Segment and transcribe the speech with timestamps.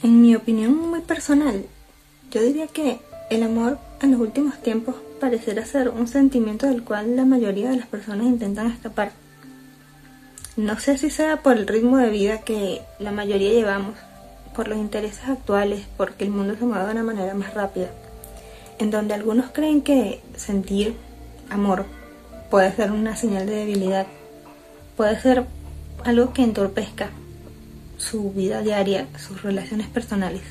[0.00, 1.64] En mi opinión muy personal,
[2.30, 3.00] yo diría que
[3.30, 7.78] el amor en los últimos tiempos pareciera ser un sentimiento del cual la mayoría de
[7.78, 9.10] las personas intentan escapar.
[10.56, 13.96] No sé si sea por el ritmo de vida que la mayoría llevamos,
[14.54, 17.88] por los intereses actuales, porque el mundo se mueve de una manera más rápida,
[18.78, 20.94] en donde algunos creen que sentir
[21.50, 21.86] amor
[22.52, 24.06] puede ser una señal de debilidad,
[24.96, 25.44] puede ser
[26.04, 27.10] algo que entorpezca
[27.98, 30.42] su vida diaria, sus relaciones personales.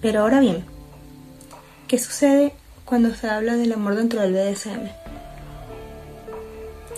[0.00, 0.64] Pero ahora bien,
[1.88, 2.52] ¿qué sucede
[2.84, 4.88] cuando se habla del amor dentro del BDSM?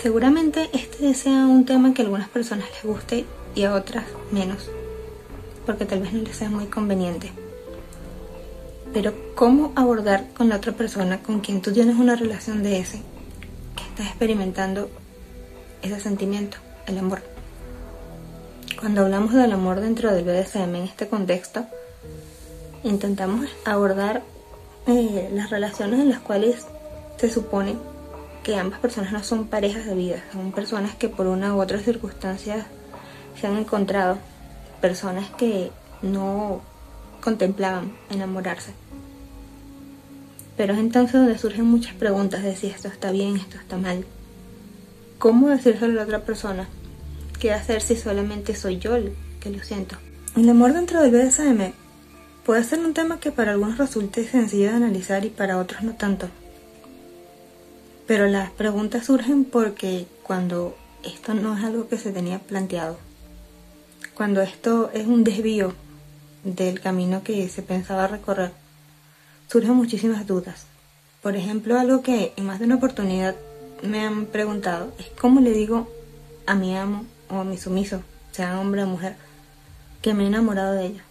[0.03, 3.25] Seguramente este sea un tema que a algunas personas les guste
[3.55, 4.69] y a otras menos,
[5.65, 7.31] porque tal vez no les sea muy conveniente.
[8.93, 13.03] Pero ¿cómo abordar con la otra persona con quien tú tienes una relación de ese,
[13.77, 14.91] que estás experimentando
[15.83, 17.36] ese sentimiento, el amor?
[18.79, 21.65] Cuando hablamos del amor dentro del BDSM en este contexto,
[22.85, 24.23] intentamos abordar
[24.87, 26.67] eh, las relaciones en las cuales
[27.17, 27.77] se supone
[28.43, 31.79] que ambas personas no son parejas de vida, son personas que por una u otra
[31.79, 32.67] circunstancia
[33.41, 34.19] se han encontrado,
[34.83, 35.71] personas que
[36.03, 36.61] no
[37.23, 38.73] contemplaban enamorarse.
[40.59, 44.05] Pero es entonces donde surgen muchas preguntas de si esto está bien, esto está mal.
[45.19, 46.69] ¿Cómo decírselo a la otra persona?
[47.41, 49.97] ¿Qué hacer si solamente soy yo el que lo siento?
[50.37, 51.73] El amor dentro del BDSM
[52.47, 55.95] puede ser un tema que para algunos resulte sencillo de analizar y para otros no
[55.95, 56.29] tanto.
[58.07, 62.97] Pero las preguntas surgen porque cuando esto no es algo que se tenía planteado,
[64.15, 65.75] cuando esto es un desvío
[66.43, 68.53] del camino que se pensaba recorrer,
[69.51, 70.67] surgen muchísimas dudas.
[71.21, 73.37] Por ejemplo, algo que en más de una oportunidad
[73.83, 75.87] me han preguntado es cómo le digo
[76.47, 79.17] a mi amo o a mi sumiso, sea hombre o mujer,
[80.03, 81.05] que me he enamorado de ella.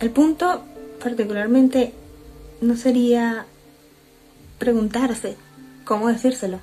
[0.00, 0.64] El punto
[1.02, 1.92] particularmente
[2.60, 3.46] no sería
[4.58, 5.36] preguntarse
[5.84, 6.58] cómo decírselo.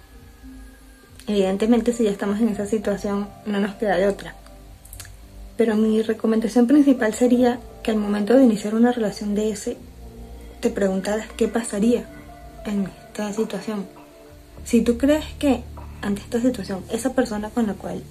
[1.28, 4.36] Evidentemente si ya estamos en esa situación no nos queda de otra.
[5.58, 9.78] Pero mi recomendación principal sería que al momento de iniciar una relación de ese,
[10.60, 12.06] te preguntaras qué pasaría
[12.66, 13.86] en esta situación.
[14.64, 15.64] Si tú crees que
[16.02, 18.04] ante esta situación, esa persona con la cual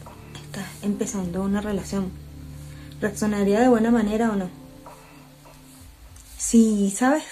[0.45, 2.11] estás empezando una relación,
[3.01, 4.49] ¿reaccionaría de buena manera o no?
[6.37, 7.25] Si sabes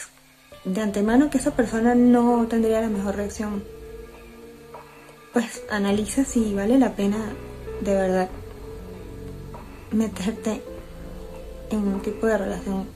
[0.65, 3.63] de antemano que esa persona no tendría la mejor reacción,
[5.33, 7.19] pues analiza si vale la pena
[7.83, 8.29] de verdad
[9.93, 10.63] meterte
[11.71, 12.87] en un tipo de relación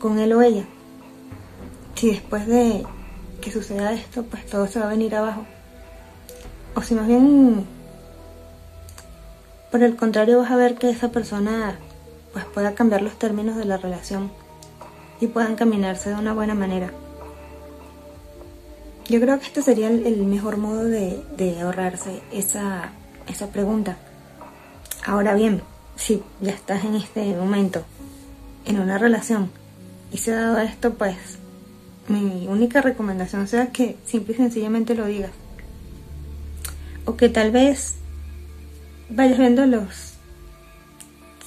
[0.00, 0.64] con él o ella.
[1.94, 2.84] Si después de
[3.40, 5.46] que suceda esto, pues todo se va a venir abajo
[6.74, 7.66] o si más bien
[9.70, 11.76] por el contrario vas a ver que esa persona
[12.32, 14.30] pues pueda cambiar los términos de la relación
[15.20, 16.90] y puedan caminarse de una buena manera.
[19.08, 22.90] Yo creo que este sería el, mejor modo de, ahorrarse esa,
[23.28, 23.96] esa pregunta.
[25.06, 25.62] Ahora bien,
[25.96, 27.82] si ya estás en este momento
[28.64, 29.50] en una relación
[30.10, 31.16] y se ha dado esto, pues
[32.08, 35.30] mi única recomendación sea que simple y sencillamente lo digas
[37.04, 37.96] o que tal vez
[39.10, 40.14] vayas viendo los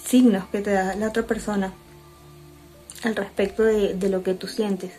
[0.06, 1.74] signos que te da la otra persona
[3.04, 4.92] al respecto de, lo que tú sientes.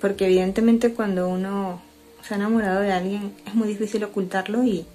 [0.00, 1.80] Porque evidentemente cuando uno
[2.26, 4.86] se ha enamorado de alguien es muy difícil ocultarlo y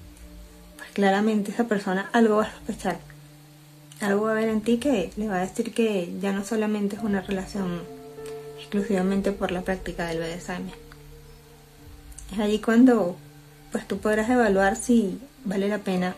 [0.77, 2.99] pues claramente esa persona algo va a sospechar.
[4.01, 6.97] Algo va a ver en ti que le va a decir que ya no solamente
[6.97, 7.81] es una relación
[8.59, 10.67] exclusivamente por la práctica del BDSM.
[12.33, 13.15] Es allí cuando
[13.71, 16.15] pues tú podrás evaluar si vale la pena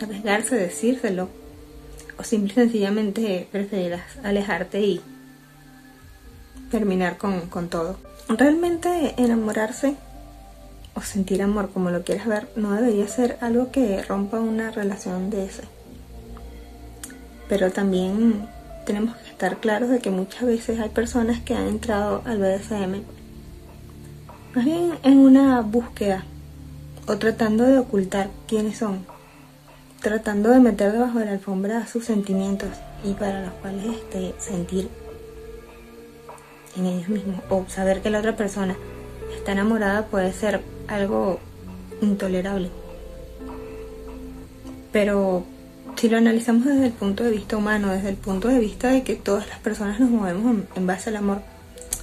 [0.00, 1.28] arriesgarse, decírselo,
[2.18, 5.00] o simple y sencillamente preferirás alejarte y
[6.70, 7.98] terminar con, con todo.
[8.28, 9.96] Realmente enamorarse
[10.94, 15.30] o sentir amor, como lo quieras ver, no debería ser algo que rompa una relación
[15.30, 15.62] de ese.
[17.48, 18.48] Pero también
[18.86, 23.02] tenemos que estar claros de que muchas veces hay personas que han entrado al BDSM
[24.54, 26.24] más bien en una búsqueda
[27.06, 29.04] o tratando de ocultar quiénes son,
[30.00, 32.68] tratando de meter debajo de la alfombra sus sentimientos
[33.02, 34.88] y para los cuales este, sentir
[36.76, 38.76] en ellos mismos o saber que la otra persona
[39.36, 41.40] está enamorada puede ser algo
[42.00, 42.70] intolerable.
[44.92, 45.44] Pero
[45.96, 49.02] si lo analizamos desde el punto de vista humano, desde el punto de vista de
[49.02, 51.40] que todas las personas nos movemos en base al amor,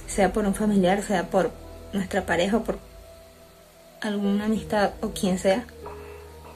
[0.06, 1.61] sea por un familiar, sea por
[1.92, 2.78] nuestra pareja o por
[4.00, 5.64] alguna amistad o quien sea,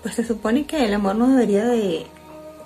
[0.03, 2.07] pues se supone que el amor no debería de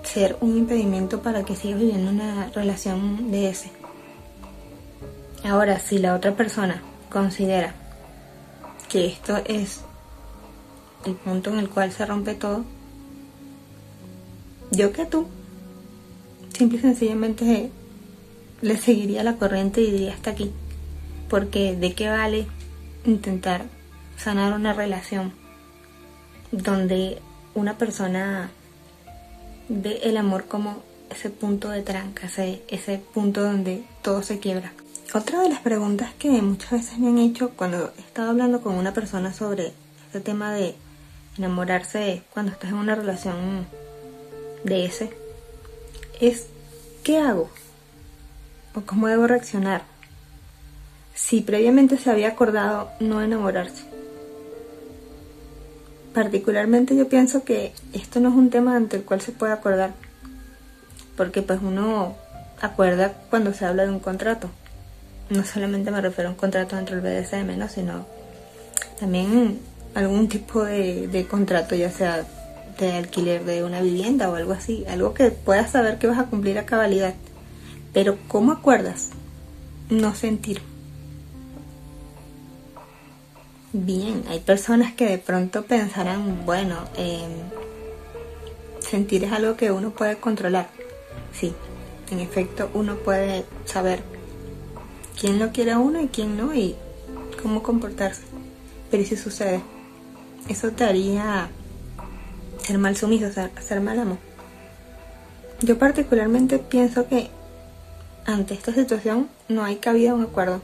[0.02, 3.70] ser un impedimento para que sigas viviendo una relación de ese.
[5.44, 7.74] Ahora, si la otra persona considera
[8.88, 9.80] que esto es
[11.04, 12.64] el punto en el cual se rompe todo,
[14.70, 15.26] yo que tú,
[16.52, 17.70] simple y sencillamente
[18.60, 20.52] le seguiría la corriente y diría hasta aquí.
[21.28, 22.46] Porque de qué vale
[23.04, 23.64] intentar
[24.16, 25.32] sanar una relación
[26.52, 27.20] donde
[27.54, 28.50] una persona
[29.68, 34.72] ve el amor como ese punto de tranca, ese, ese punto donde todo se quiebra.
[35.12, 38.74] Otra de las preguntas que muchas veces me han hecho cuando he estado hablando con
[38.74, 39.72] una persona sobre
[40.06, 40.74] este tema de
[41.36, 43.66] enamorarse cuando estás en una relación
[44.64, 45.10] de ese
[46.20, 46.46] es
[47.02, 47.50] ¿qué hago?
[48.74, 49.82] ¿O cómo debo reaccionar?
[51.22, 53.84] Si previamente se había acordado no enamorarse.
[56.12, 59.92] Particularmente yo pienso que esto no es un tema ante el cual se puede acordar,
[61.16, 62.16] porque pues uno
[62.60, 64.50] acuerda cuando se habla de un contrato.
[65.28, 67.68] No solamente me refiero a un contrato entre el BDSM, ¿no?
[67.68, 68.06] sino
[68.98, 69.60] también
[69.94, 72.26] algún tipo de, de contrato, ya sea
[72.78, 76.26] de alquiler de una vivienda o algo así, algo que puedas saber que vas a
[76.26, 77.14] cumplir a cabalidad.
[77.92, 79.10] Pero ¿cómo acuerdas?
[79.90, 80.69] No sentir.
[83.72, 87.30] Bien, hay personas que de pronto pensarán, bueno, em,
[88.80, 90.68] sentir es algo que uno puede controlar.
[91.32, 91.54] Sí,
[92.10, 94.02] en efecto uno puede saber
[95.20, 96.74] quién lo quiere a uno y quién no y
[97.40, 98.22] cómo comportarse.
[98.90, 99.60] Pero ¿y si sucede?
[100.48, 101.48] Eso te haría
[102.64, 104.18] ser mal sumiso, ser, ser mal amo.
[105.60, 107.30] Yo particularmente pienso que
[108.26, 110.60] ante esta situación no hay cabida a un acuerdo.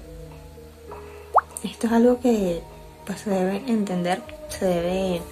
[1.62, 2.62] Esto es algo que
[3.06, 5.22] pues se debe entender, se debe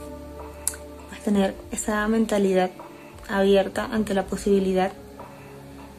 [1.09, 2.71] pues, tener esa mentalidad
[3.29, 4.93] abierta ante la posibilidad.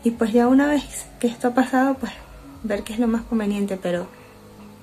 [0.04, 2.14] Y pues ya una vez que esto ha pasado, pues
[2.64, 4.08] ver qué es lo más conveniente, pero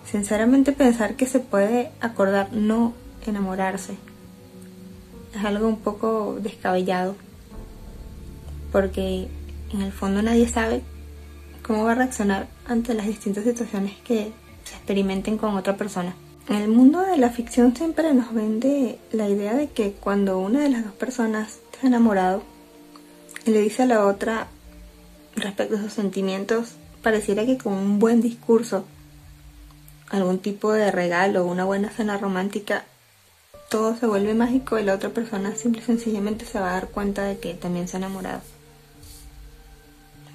[0.05, 2.93] sinceramente pensar que se puede acordar no
[3.27, 3.97] enamorarse
[5.35, 7.17] es algo un poco descabellado,
[8.71, 9.29] porque
[9.73, 10.83] en el fondo nadie sabe
[11.63, 14.33] cómo va a reaccionar ante las distintas situaciones que
[14.65, 16.15] se experimenten con otra persona.
[16.49, 20.61] En el mundo de la ficción siempre nos vende la idea de que cuando una
[20.61, 22.43] de las dos personas está enamorado
[23.47, 24.49] y le dice a la otra
[25.37, 28.85] respecto a sus sentimientos, pareciera que con un buen discurso,
[30.11, 32.85] algún tipo de regalo, una buena cena romántica,
[33.71, 36.89] todo se vuelve mágico y la otra persona simple y sencillamente se va a dar
[36.89, 38.43] cuenta de que también se ha enamorado.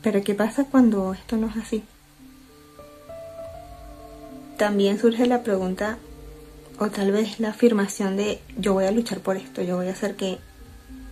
[0.02, 1.84] Pero ¿qué pasa cuando esto no es así?
[4.58, 5.98] También surge la pregunta
[6.80, 9.92] o tal vez la afirmación de yo voy a luchar por esto, yo voy a
[9.92, 10.40] hacer que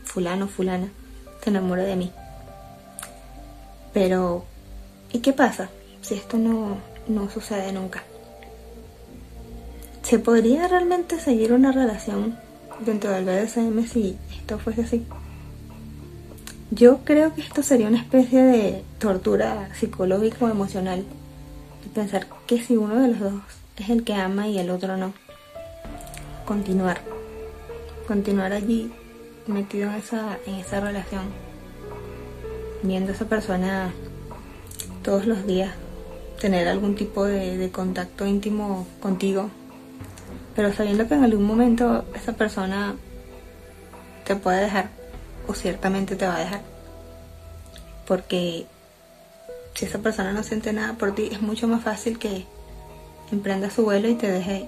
[0.03, 0.89] fulano, fulana
[1.43, 2.11] se enamore de mí.
[3.93, 4.45] Pero,
[5.11, 5.69] ¿y qué pasa
[6.01, 6.77] si esto no,
[7.07, 8.03] no sucede nunca?
[10.01, 12.37] ¿Se podría realmente seguir una relación
[12.85, 15.05] dentro del BDSM si esto fuese así?
[16.71, 21.05] Yo creo que esto sería una especie de tortura psicológica o emocional
[21.89, 23.33] pensar que si uno de los dos
[23.77, 25.13] es el que ama y el otro no,
[26.45, 27.01] continuar,
[28.07, 28.91] continuar allí
[29.47, 31.23] metido en esa, en esa relación,
[32.83, 33.93] viendo a esa persona
[35.03, 35.73] todos los días,
[36.39, 39.49] tener algún tipo de, de contacto íntimo contigo,
[40.55, 42.95] pero sabiendo que en algún momento esa persona
[44.25, 44.89] te puede dejar
[45.47, 46.61] o ciertamente te va a dejar.
[48.07, 48.65] Porque
[49.75, 52.45] si esa persona no siente nada por ti, es mucho más fácil que
[53.31, 54.67] emprenda su vuelo y te deje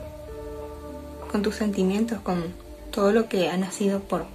[1.31, 2.53] con tus sentimientos, con
[2.91, 4.25] todo lo que ha nacido por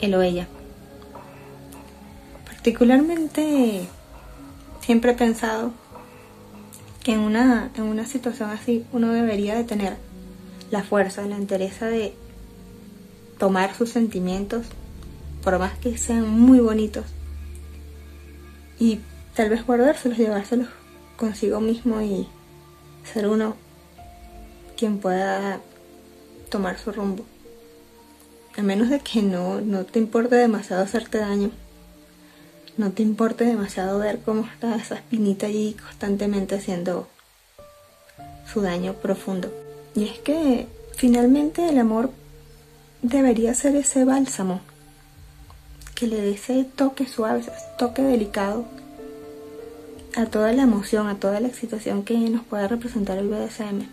[0.00, 0.46] él o ella.
[2.44, 3.88] Particularmente
[4.80, 5.72] siempre he pensado
[7.02, 9.96] que en una, en una situación así uno debería de tener
[10.70, 12.14] la fuerza, la entereza de
[13.38, 14.66] tomar sus sentimientos,
[15.42, 17.06] por más que sean muy bonitos,
[18.78, 19.00] y
[19.34, 20.68] tal vez guardárselos, llevárselos
[21.16, 22.26] consigo mismo y
[23.12, 23.56] ser uno
[24.76, 25.60] quien pueda
[26.50, 27.24] tomar su rumbo.
[28.56, 31.50] A menos de que no, no te importe demasiado hacerte daño.
[32.76, 37.08] No te importe demasiado ver cómo está esa espinita allí constantemente haciendo
[38.52, 39.52] su daño profundo.
[39.94, 42.10] Y es que finalmente el amor
[43.02, 44.60] debería ser ese bálsamo
[45.94, 48.64] que le dé ese toque suave, ese toque delicado
[50.16, 53.86] a toda la emoción, a toda la excitación que nos puede representar el BDSM.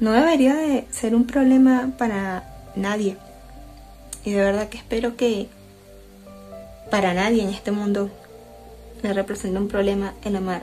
[0.00, 2.44] No debería de ser un problema para
[2.76, 3.16] nadie.
[4.24, 5.48] Y de verdad que espero que
[6.90, 8.10] para nadie en este mundo
[9.02, 10.62] le representa un problema el amar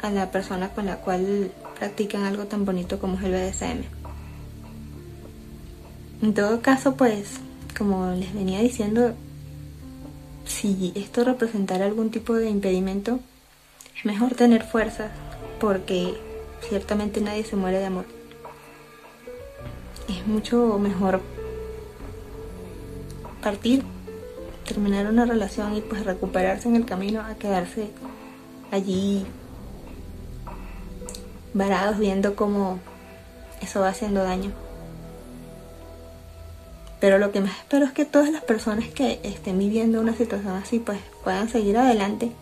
[0.00, 3.84] a la persona con la cual practican algo tan bonito como es el BDSM.
[6.22, 7.38] En todo caso, pues,
[7.76, 9.14] como les venía diciendo,
[10.46, 13.20] si esto representara algún tipo de impedimento,
[14.04, 15.10] mejor tener fuerza
[15.60, 16.14] porque
[16.68, 18.04] ciertamente nadie se muere de amor.
[20.08, 21.20] Es mucho mejor
[23.42, 23.84] partir,
[24.66, 27.90] terminar una relación y pues recuperarse en el camino a quedarse
[28.70, 29.26] allí
[31.54, 32.80] varados viendo cómo
[33.60, 34.50] eso va haciendo daño.
[37.00, 40.54] Pero lo que más espero es que todas las personas que estén viviendo una situación
[40.54, 42.32] así pues puedan seguir adelante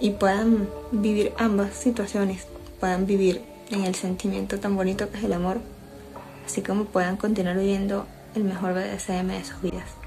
[0.00, 2.46] y puedan vivir ambas situaciones,
[2.80, 5.58] puedan vivir en el sentimiento tan bonito que es el amor,
[6.46, 10.03] así como puedan continuar viviendo el mejor BDSM de sus vidas.